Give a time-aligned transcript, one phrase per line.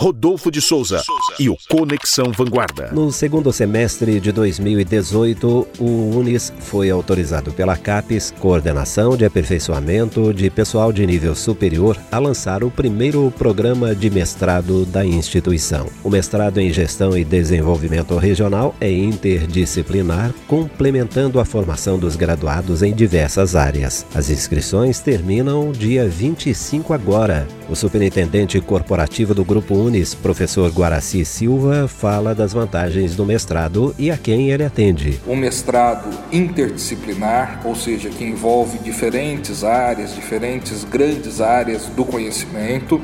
[0.00, 1.02] Rodolfo de Souza
[1.38, 2.90] e o Conexão Vanguarda.
[2.90, 10.48] No segundo semestre de 2018, o UNIS foi autorizado pela CAPES, Coordenação de Aperfeiçoamento de
[10.48, 15.86] Pessoal de Nível Superior, a lançar o primeiro programa de mestrado da instituição.
[16.02, 22.94] O mestrado em Gestão e Desenvolvimento Regional é interdisciplinar, complementando a formação dos graduados em
[22.94, 24.06] diversas áreas.
[24.14, 27.46] As inscrições terminam dia 25 agora.
[27.68, 33.92] O superintendente corporativo do Grupo UNIS Nunes, professor Guaraci Silva, fala das vantagens do mestrado
[33.98, 35.20] e a quem ele atende.
[35.26, 43.00] Um mestrado interdisciplinar, ou seja, que envolve diferentes áreas, diferentes grandes áreas do conhecimento,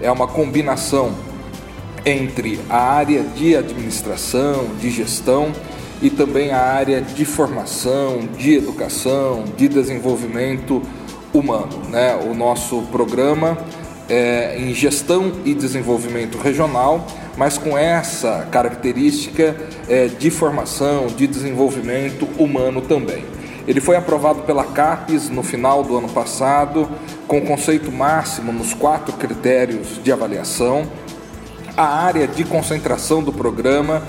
[0.00, 1.14] é uma combinação
[2.02, 5.52] entre a área de administração, de gestão
[6.00, 10.80] e também a área de formação, de educação, de desenvolvimento
[11.34, 11.82] humano.
[11.90, 12.16] Né?
[12.16, 13.58] O nosso programa
[14.12, 19.56] é, em gestão e desenvolvimento regional, mas com essa característica
[19.88, 23.24] é, de formação, de desenvolvimento humano também.
[23.66, 26.86] Ele foi aprovado pela CAPES no final do ano passado,
[27.26, 30.86] com conceito máximo nos quatro critérios de avaliação.
[31.74, 34.02] A área de concentração do programa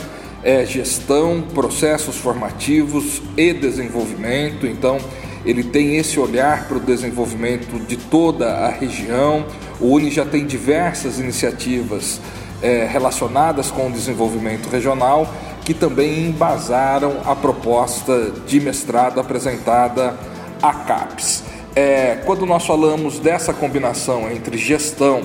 [0.43, 4.97] é gestão, processos formativos e desenvolvimento, então
[5.45, 9.45] ele tem esse olhar para o desenvolvimento de toda a região.
[9.80, 12.22] O UNI já tem diversas iniciativas
[12.61, 15.27] é, relacionadas com o desenvolvimento regional
[15.63, 20.17] que também embasaram a proposta de mestrado apresentada
[20.61, 21.44] à CAPES.
[21.75, 25.22] É, quando nós falamos dessa combinação entre gestão,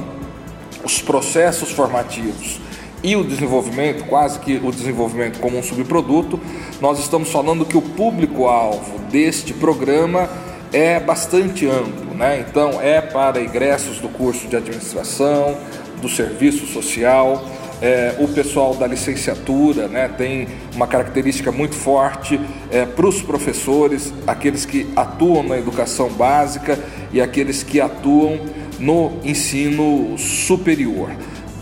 [0.84, 2.60] os processos formativos
[3.02, 6.40] e o desenvolvimento, quase que o desenvolvimento como um subproduto,
[6.80, 10.28] nós estamos falando que o público-alvo deste programa
[10.72, 12.44] é bastante amplo, né?
[12.46, 15.56] Então é para egressos do curso de administração,
[16.02, 17.44] do serviço social,
[17.80, 24.12] é, o pessoal da licenciatura né, tem uma característica muito forte é, para os professores,
[24.26, 26.78] aqueles que atuam na educação básica
[27.12, 28.40] e aqueles que atuam
[28.80, 31.10] no ensino superior.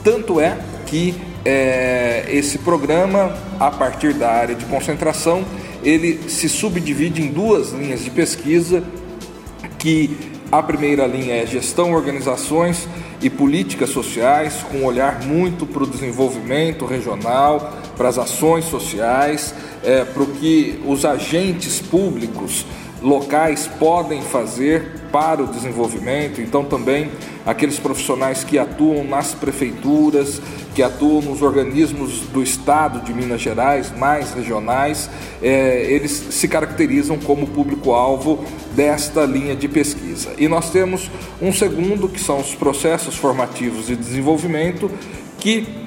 [0.03, 1.14] Tanto é que
[1.44, 5.44] é, esse programa, a partir da área de concentração,
[5.82, 8.82] ele se subdivide em duas linhas de pesquisa,
[9.78, 10.16] que
[10.50, 12.88] a primeira linha é gestão, organizações
[13.20, 19.54] e políticas sociais, com um olhar muito para o desenvolvimento regional, para as ações sociais,
[19.84, 22.66] é, para o que os agentes públicos
[23.03, 27.10] locais podem fazer para o desenvolvimento, então também
[27.44, 30.40] aqueles profissionais que atuam nas prefeituras,
[30.74, 35.08] que atuam nos organismos do Estado de Minas Gerais, mais regionais,
[35.42, 38.44] é, eles se caracterizam como público-alvo
[38.74, 40.30] desta linha de pesquisa.
[40.36, 44.90] E nós temos um segundo, que são os processos formativos de desenvolvimento,
[45.38, 45.86] que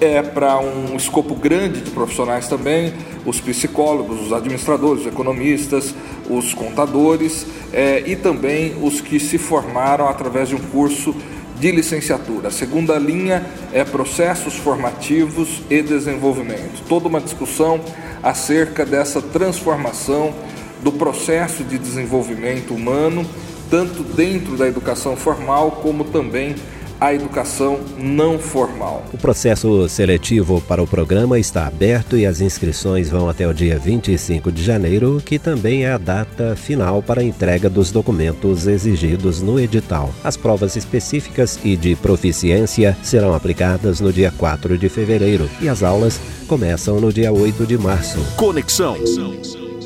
[0.00, 2.92] é para um escopo grande de profissionais também,
[3.24, 5.94] os psicólogos, os administradores, os economistas,
[6.28, 11.14] os contadores é, e também os que se formaram através de um curso
[11.58, 12.48] de licenciatura.
[12.48, 16.82] A segunda linha é processos formativos e desenvolvimento.
[16.88, 17.80] Toda uma discussão
[18.22, 20.34] acerca dessa transformação
[20.82, 23.24] do processo de desenvolvimento humano,
[23.70, 26.54] tanto dentro da educação formal como também
[27.04, 29.04] a educação não formal.
[29.12, 33.78] O processo seletivo para o programa está aberto e as inscrições vão até o dia
[33.78, 39.42] 25 de janeiro, que também é a data final para a entrega dos documentos exigidos
[39.42, 40.14] no edital.
[40.24, 45.82] As provas específicas e de proficiência serão aplicadas no dia 4 de fevereiro e as
[45.82, 48.18] aulas começam no dia 8 de março.
[48.34, 48.96] Conexão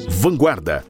[0.09, 0.85] Vanguarda.